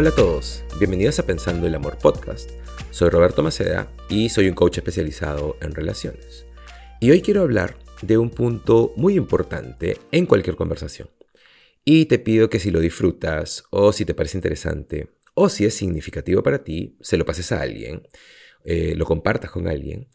[0.00, 2.52] Hola a todos, bienvenidos a Pensando el Amor Podcast.
[2.92, 6.46] Soy Roberto Maceda y soy un coach especializado en relaciones.
[7.00, 11.10] Y hoy quiero hablar de un punto muy importante en cualquier conversación.
[11.84, 15.74] Y te pido que si lo disfrutas o si te parece interesante o si es
[15.74, 18.06] significativo para ti, se lo pases a alguien,
[18.64, 20.06] eh, lo compartas con alguien.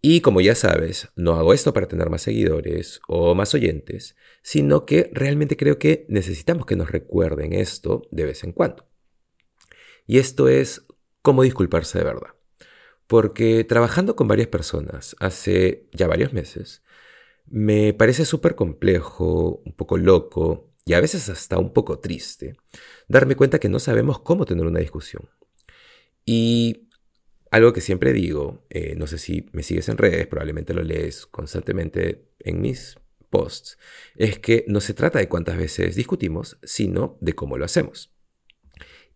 [0.00, 4.86] Y como ya sabes, no hago esto para tener más seguidores o más oyentes, sino
[4.86, 8.86] que realmente creo que necesitamos que nos recuerden esto de vez en cuando.
[10.06, 10.86] Y esto es
[11.22, 12.34] cómo disculparse de verdad.
[13.06, 16.82] Porque trabajando con varias personas hace ya varios meses,
[17.46, 22.56] me parece súper complejo, un poco loco y a veces hasta un poco triste
[23.08, 25.28] darme cuenta que no sabemos cómo tener una discusión.
[26.24, 26.88] Y
[27.50, 31.26] algo que siempre digo, eh, no sé si me sigues en redes, probablemente lo lees
[31.26, 32.98] constantemente en mis
[33.30, 33.78] posts,
[34.16, 38.15] es que no se trata de cuántas veces discutimos, sino de cómo lo hacemos.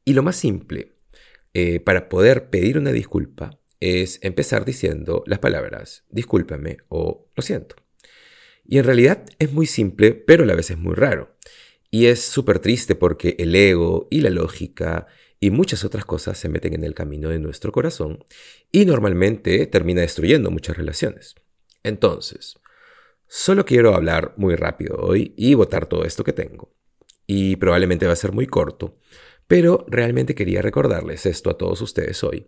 [0.05, 0.93] Y lo más simple
[1.55, 7.77] eh, para poder pedir una disculpa es empezar diciendo las palabras discúlpame o lo siento.
[8.65, 11.37] Y en realidad es muy simple, pero a la vez es muy raro.
[11.91, 15.07] Y es súper triste porque el ego y la lógica
[15.41, 18.25] y muchas otras cosas se meten en el camino de nuestro corazón
[18.71, 21.35] y normalmente termina destruyendo muchas relaciones.
[21.83, 22.59] Entonces,
[23.27, 26.73] solo quiero hablar muy rápido hoy y votar todo esto que tengo.
[27.27, 28.99] Y probablemente va a ser muy corto,
[29.51, 32.47] pero realmente quería recordarles esto a todos ustedes hoy.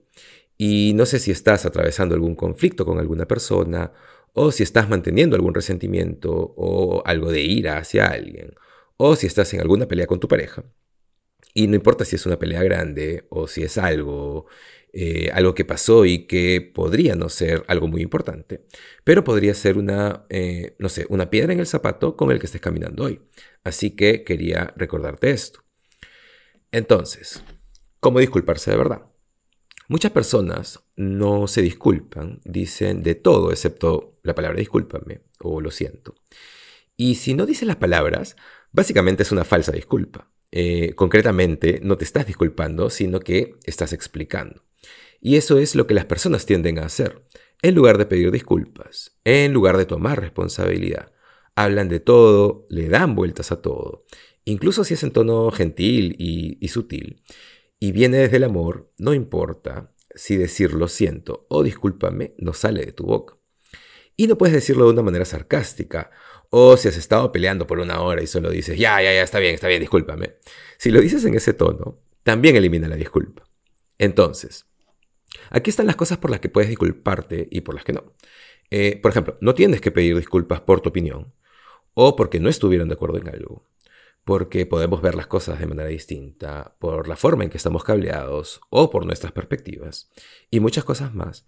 [0.56, 3.92] Y no sé si estás atravesando algún conflicto con alguna persona,
[4.34, 8.54] o si estás manteniendo algún resentimiento o algo de ira hacia alguien,
[8.98, 10.62] o si estás en alguna pelea con tu pareja.
[11.54, 14.46] Y no importa si es una pelea grande o si es algo,
[14.92, 18.64] eh, algo que pasó y que podría no ser algo muy importante,
[19.02, 22.46] pero podría ser una, eh, no sé, una piedra en el zapato con el que
[22.46, 23.22] estés caminando hoy.
[23.64, 25.64] Así que quería recordarte esto.
[26.72, 27.44] Entonces,
[28.00, 29.02] ¿cómo disculparse de verdad?
[29.88, 36.14] Muchas personas no se disculpan, dicen de todo excepto la palabra discúlpame o lo siento.
[36.96, 38.36] Y si no dicen las palabras,
[38.70, 40.30] básicamente es una falsa disculpa.
[40.50, 44.64] Eh, concretamente, no te estás disculpando, sino que estás explicando.
[45.20, 47.26] Y eso es lo que las personas tienden a hacer.
[47.60, 51.12] En lugar de pedir disculpas, en lugar de tomar responsabilidad,
[51.54, 54.06] hablan de todo, le dan vueltas a todo
[54.44, 57.22] incluso si es en tono gentil y, sutil,
[57.78, 62.84] y viene desde el amor, no importa si decir lo siento o discúlpame no sale
[62.84, 63.36] de tu boca.
[64.16, 66.10] Y no puedes decirlo de una manera sarcástica,
[66.50, 69.38] o si has estado peleando por una hora y solo dices, ya, ya, ya, está
[69.38, 70.34] bien, está bien, discúlpame.
[70.76, 73.44] Si lo dices en ese tono, también elimina la disculpa.
[73.98, 74.66] Entonces,
[75.48, 78.14] aquí están las cosas por las que puedes disculparte y por las que no.
[78.70, 81.32] Eh, por ejemplo, no tienes que pedir disculpas por tu opinión
[81.94, 83.66] o porque no estuvieron de acuerdo en algo
[84.24, 88.60] porque podemos ver las cosas de manera distinta, por la forma en que estamos cableados
[88.70, 90.10] o por nuestras perspectivas,
[90.50, 91.46] y muchas cosas más.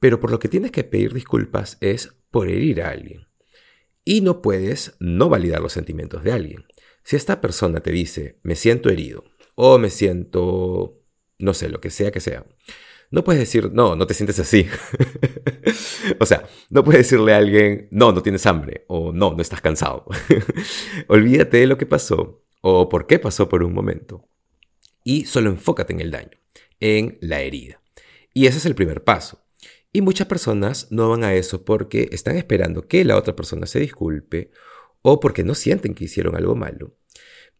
[0.00, 3.28] Pero por lo que tienes que pedir disculpas es por herir a alguien.
[4.04, 6.64] Y no puedes no validar los sentimientos de alguien.
[7.02, 9.24] Si esta persona te dice, me siento herido,
[9.54, 11.00] o me siento,
[11.38, 12.44] no sé, lo que sea que sea,
[13.14, 14.66] no puedes decir, no, no te sientes así.
[16.18, 19.60] o sea, no puedes decirle a alguien, no, no tienes hambre o no, no estás
[19.60, 20.04] cansado.
[21.06, 24.28] Olvídate de lo que pasó o por qué pasó por un momento
[25.04, 26.36] y solo enfócate en el daño,
[26.80, 27.80] en la herida.
[28.32, 29.46] Y ese es el primer paso.
[29.92, 33.78] Y muchas personas no van a eso porque están esperando que la otra persona se
[33.78, 34.50] disculpe
[35.02, 36.96] o porque no sienten que hicieron algo malo.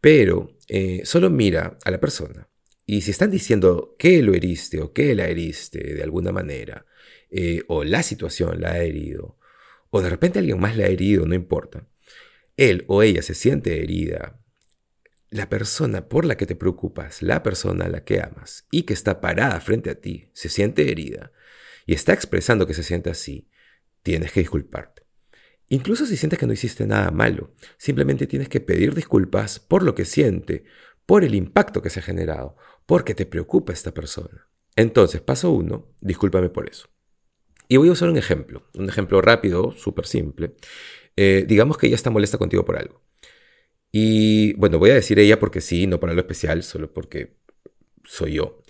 [0.01, 2.49] Pero eh, solo mira a la persona
[2.87, 6.87] y si están diciendo que lo heriste o que la heriste de alguna manera,
[7.31, 9.39] eh, o la situación la ha herido,
[9.91, 11.87] o de repente alguien más la ha herido, no importa,
[12.57, 14.41] él o ella se siente herida,
[15.31, 18.93] la persona por la que te preocupas, la persona a la que amas y que
[18.93, 21.33] está parada frente a ti, se siente herida
[21.87, 23.49] y está expresando que se siente así,
[24.03, 25.03] tienes que disculparte.
[25.69, 29.95] Incluso si sientes que no hiciste nada malo, simplemente tienes que pedir disculpas por lo
[29.95, 30.65] que siente,
[31.07, 32.57] por el impacto que se ha generado,
[32.87, 34.49] porque te preocupa esta persona.
[34.77, 36.89] Entonces, paso uno, discúlpame por eso.
[37.69, 40.55] Y voy a usar un ejemplo, un ejemplo rápido, súper simple.
[41.17, 43.03] Eh, digamos que ella está molesta contigo por algo.
[43.91, 47.37] Y bueno, voy a decir ella porque sí, no para lo especial, solo porque
[48.05, 48.63] soy yo.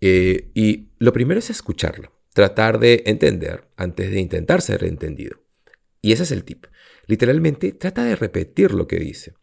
[0.00, 5.38] Eh, y lo primero es escucharlo, tratar de entender antes de intentar ser entendido.
[6.00, 6.66] Y ese es el tip.
[7.06, 9.34] Literalmente, trata de repetir lo que dice.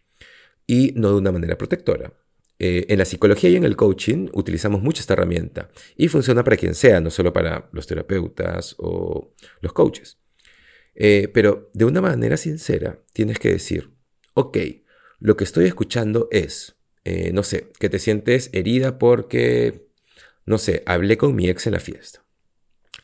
[0.67, 2.13] Y no de una manera protectora,
[2.61, 6.57] eh, en la psicología y en el coaching utilizamos mucho esta herramienta y funciona para
[6.57, 10.19] quien sea, no solo para los terapeutas o los coaches.
[10.93, 13.91] Eh, pero de una manera sincera tienes que decir,
[14.33, 14.57] ok,
[15.19, 16.75] lo que estoy escuchando es,
[17.05, 19.87] eh, no sé, que te sientes herida porque,
[20.45, 22.25] no sé, hablé con mi ex en la fiesta.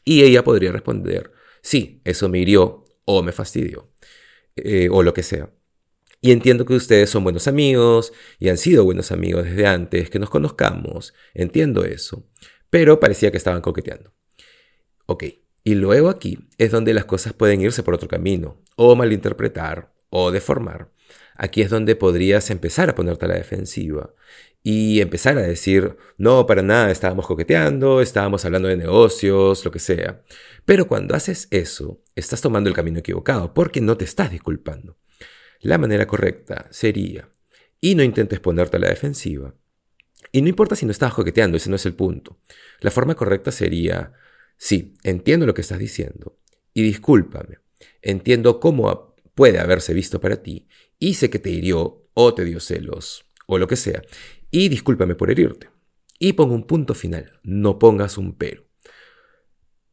[0.04, 1.32] Y ella podría responder,
[1.62, 3.90] sí, eso me hirió o me fastidió,
[4.92, 5.50] o lo que sea.
[6.26, 10.18] Y entiendo que ustedes son buenos amigos y han sido buenos amigos desde antes, que
[10.18, 12.28] nos conozcamos, entiendo eso,
[12.72, 14.12] pero parecía que estaban coqueteando.
[15.06, 15.26] Ok,
[15.64, 20.32] y luego aquí es donde las cosas pueden irse por otro camino, o malinterpretar, o
[20.32, 20.90] deformar.
[21.36, 24.16] Aquí es donde podrías empezar a ponerte a la defensiva
[24.64, 29.78] y empezar a decir, no, para nada, estábamos coqueteando, estábamos hablando de negocios, lo que
[29.78, 30.24] sea.
[30.66, 34.98] Pero cuando haces eso, estás tomando el camino equivocado porque no te estás disculpando.
[35.62, 37.30] La manera correcta sería,
[37.82, 39.56] y no intentes ponerte a la defensiva.
[40.32, 42.40] Y no importa si no estabas coqueteando, ese no es el punto.
[42.82, 44.14] La forma correcta sería,
[44.58, 46.38] sí, entiendo lo que estás diciendo,
[46.74, 47.60] y discúlpame,
[48.02, 50.68] entiendo cómo puede haberse visto para ti
[50.98, 54.02] y sé que te hirió o te dio celos o lo que sea.
[54.50, 55.70] Y discúlpame por herirte.
[56.18, 58.66] Y pongo un punto final, no pongas un pero.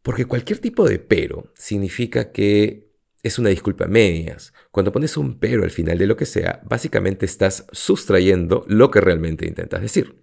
[0.03, 2.92] Porque cualquier tipo de pero significa que
[3.23, 4.53] es una disculpa medias.
[4.71, 9.01] Cuando pones un pero al final de lo que sea, básicamente estás sustrayendo lo que
[9.01, 10.23] realmente intentas decir.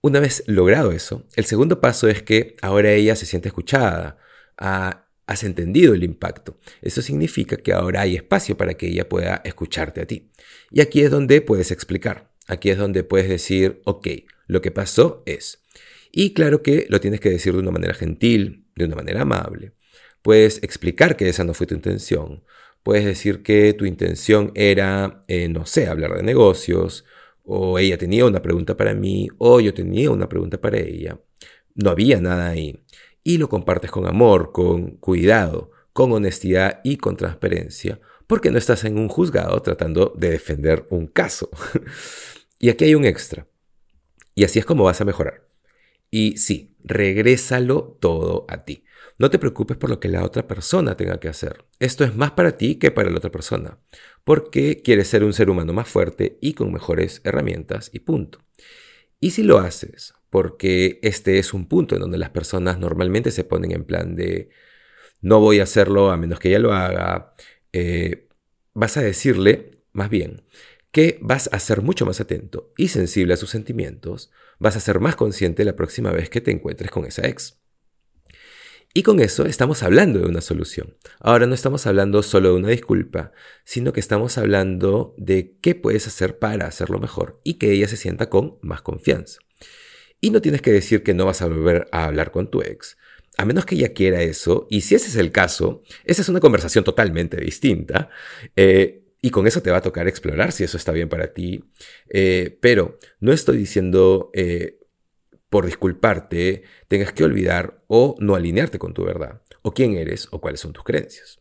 [0.00, 4.18] Una vez logrado eso, el segundo paso es que ahora ella se siente escuchada,
[4.58, 6.58] has entendido el impacto.
[6.82, 10.30] Eso significa que ahora hay espacio para que ella pueda escucharte a ti.
[10.70, 12.34] Y aquí es donde puedes explicar.
[12.46, 14.08] Aquí es donde puedes decir, ok,
[14.46, 15.62] lo que pasó es.
[16.12, 19.72] Y claro que lo tienes que decir de una manera gentil, de una manera amable.
[20.24, 22.44] Puedes explicar que esa no fue tu intención.
[22.82, 27.04] Puedes decir que tu intención era, eh, no sé, hablar de negocios,
[27.42, 31.20] o ella tenía una pregunta para mí, o yo tenía una pregunta para ella.
[31.74, 32.82] No había nada ahí
[33.22, 38.84] y lo compartes con amor, con cuidado, con honestidad y con transparencia, porque no estás
[38.84, 41.50] en un juzgado tratando de defender un caso.
[42.58, 43.46] y aquí hay un extra.
[44.34, 45.46] Y así es como vas a mejorar.
[46.10, 48.83] Y sí, regrésalo todo a ti.
[49.18, 51.64] No te preocupes por lo que la otra persona tenga que hacer.
[51.78, 53.78] Esto es más para ti que para la otra persona,
[54.24, 58.40] porque quieres ser un ser humano más fuerte y con mejores herramientas y punto.
[59.20, 63.44] Y si lo haces porque este es un punto en donde las personas normalmente se
[63.44, 64.50] ponen en plan de
[65.20, 67.36] no voy a hacerlo a menos que ella lo haga,
[67.72, 68.26] eh,
[68.72, 70.42] vas a decirle más bien
[70.90, 74.98] que vas a ser mucho más atento y sensible a sus sentimientos, vas a ser
[74.98, 77.63] más consciente la próxima vez que te encuentres con esa ex.
[78.96, 80.96] Y con eso estamos hablando de una solución.
[81.18, 83.32] Ahora no estamos hablando solo de una disculpa,
[83.64, 87.96] sino que estamos hablando de qué puedes hacer para hacerlo mejor y que ella se
[87.96, 89.40] sienta con más confianza.
[90.20, 92.96] Y no tienes que decir que no vas a volver a hablar con tu ex,
[93.36, 94.68] a menos que ella quiera eso.
[94.70, 98.10] Y si ese es el caso, esa es una conversación totalmente distinta.
[98.54, 101.64] Eh, y con eso te va a tocar explorar si eso está bien para ti.
[102.10, 104.78] Eh, pero no estoy diciendo eh,
[105.54, 110.40] por disculparte tengas que olvidar o no alinearte con tu verdad, o quién eres o
[110.40, 111.40] cuáles son tus creencias.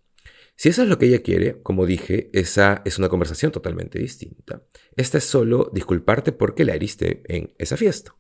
[0.56, 4.62] Si eso es lo que ella quiere, como dije, esa es una conversación totalmente distinta.
[4.96, 8.16] Esta es solo disculparte porque la heriste en esa fiesta.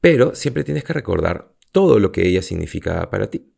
[0.00, 3.54] Pero siempre tienes que recordar todo lo que ella significa para ti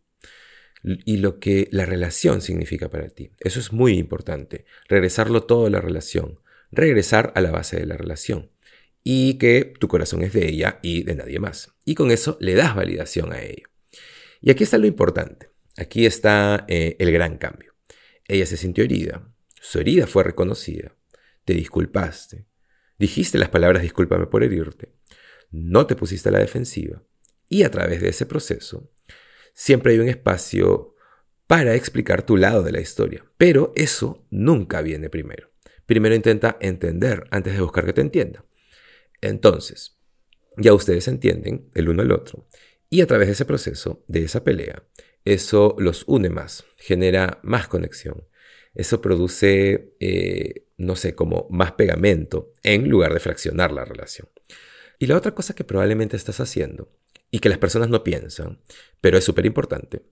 [0.84, 3.30] y lo que la relación significa para ti.
[3.40, 4.66] Eso es muy importante.
[4.90, 6.40] Regresarlo todo a la relación.
[6.70, 8.50] Regresar a la base de la relación.
[9.02, 11.72] Y que tu corazón es de ella y de nadie más.
[11.84, 13.64] Y con eso le das validación a ella.
[14.40, 15.50] Y aquí está lo importante.
[15.76, 17.74] Aquí está eh, el gran cambio.
[18.26, 19.32] Ella se sintió herida.
[19.60, 20.94] Su herida fue reconocida.
[21.44, 22.46] Te disculpaste.
[22.98, 24.98] Dijiste las palabras discúlpame por herirte
[25.50, 27.02] no te pusiste a la defensiva.
[27.48, 28.90] Y a través de ese proceso,
[29.54, 30.94] siempre hay un espacio
[31.46, 33.24] para explicar tu lado de la historia.
[33.38, 35.50] Pero eso nunca viene primero.
[35.86, 38.44] Primero intenta entender antes de buscar que te entienda.
[39.20, 39.98] Entonces,
[40.56, 42.46] ya ustedes entienden el uno al otro.
[42.90, 44.84] Y a través de ese proceso, de esa pelea,
[45.24, 48.26] eso los une más, genera más conexión.
[48.74, 54.28] Eso produce, eh, no sé, como más pegamento en lugar de fraccionar la relación.
[54.98, 56.90] Y la otra cosa que probablemente estás haciendo
[57.30, 58.60] y que las personas no piensan,
[59.00, 60.02] pero es súper importante,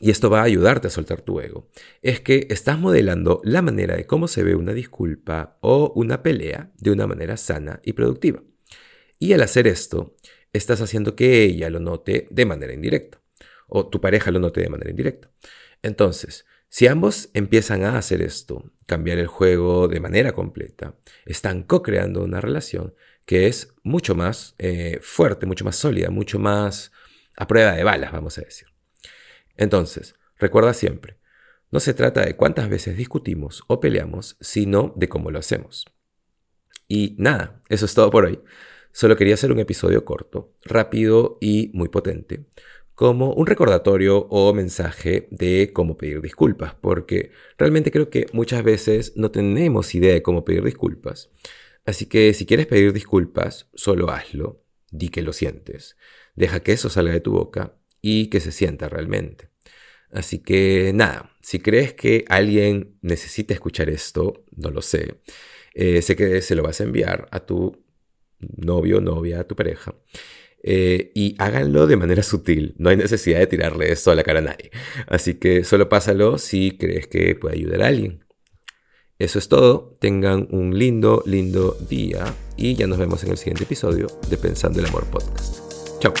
[0.00, 1.70] y esto va a ayudarte a soltar tu ego,
[2.02, 6.72] es que estás modelando la manera de cómo se ve una disculpa o una pelea
[6.78, 8.42] de una manera sana y productiva.
[9.18, 10.16] Y al hacer esto,
[10.52, 13.20] estás haciendo que ella lo note de manera indirecta,
[13.68, 15.30] o tu pareja lo note de manera indirecta.
[15.82, 22.22] Entonces, si ambos empiezan a hacer esto, cambiar el juego de manera completa, están co-creando
[22.24, 22.94] una relación
[23.26, 26.92] que es mucho más eh, fuerte, mucho más sólida, mucho más
[27.36, 28.73] a prueba de balas, vamos a decir.
[29.56, 31.18] Entonces, recuerda siempre,
[31.70, 35.86] no se trata de cuántas veces discutimos o peleamos, sino de cómo lo hacemos.
[36.86, 38.40] Y nada, eso es todo por hoy.
[38.92, 42.46] Solo quería hacer un episodio corto, rápido y muy potente,
[42.94, 49.14] como un recordatorio o mensaje de cómo pedir disculpas, porque realmente creo que muchas veces
[49.16, 51.30] no tenemos idea de cómo pedir disculpas.
[51.84, 55.96] Así que si quieres pedir disculpas, solo hazlo, di que lo sientes,
[56.36, 57.74] deja que eso salga de tu boca
[58.06, 59.48] y que se sienta realmente.
[60.12, 65.22] Así que nada, si crees que alguien necesita escuchar esto, no lo sé,
[65.72, 67.82] eh, sé que se lo vas a enviar a tu
[68.40, 69.94] novio, novia, a tu pareja.
[70.62, 72.74] Eh, y háganlo de manera sutil.
[72.76, 74.70] No hay necesidad de tirarle esto a la cara a nadie.
[75.06, 78.22] Así que solo pásalo si crees que puede ayudar a alguien.
[79.18, 79.96] Eso es todo.
[79.98, 82.34] Tengan un lindo, lindo día.
[82.58, 85.58] Y ya nos vemos en el siguiente episodio de Pensando el Amor Podcast.
[86.00, 86.12] Chao.